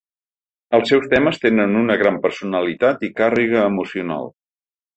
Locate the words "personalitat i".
2.25-3.13